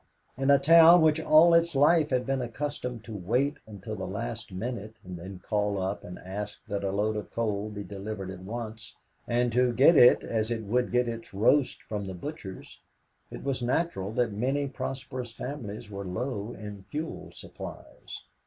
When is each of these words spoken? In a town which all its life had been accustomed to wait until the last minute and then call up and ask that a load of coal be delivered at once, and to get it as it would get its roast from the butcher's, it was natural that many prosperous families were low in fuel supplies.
In 0.35 0.49
a 0.49 0.57
town 0.57 1.03
which 1.03 1.19
all 1.21 1.53
its 1.53 1.75
life 1.75 2.09
had 2.09 2.25
been 2.25 2.41
accustomed 2.41 3.03
to 3.03 3.13
wait 3.15 3.57
until 3.67 3.95
the 3.95 4.07
last 4.07 4.51
minute 4.51 4.95
and 5.03 5.15
then 5.19 5.37
call 5.37 5.79
up 5.79 6.03
and 6.03 6.17
ask 6.17 6.57
that 6.65 6.83
a 6.83 6.89
load 6.91 7.15
of 7.15 7.29
coal 7.29 7.69
be 7.69 7.83
delivered 7.83 8.31
at 8.31 8.39
once, 8.39 8.95
and 9.27 9.51
to 9.51 9.71
get 9.71 9.95
it 9.95 10.23
as 10.23 10.49
it 10.49 10.63
would 10.63 10.91
get 10.91 11.07
its 11.07 11.35
roast 11.35 11.83
from 11.83 12.07
the 12.07 12.15
butcher's, 12.15 12.79
it 13.29 13.43
was 13.43 13.61
natural 13.61 14.11
that 14.13 14.31
many 14.33 14.67
prosperous 14.67 15.31
families 15.33 15.91
were 15.91 16.03
low 16.03 16.51
in 16.51 16.81
fuel 16.89 17.29
supplies. 17.31 18.23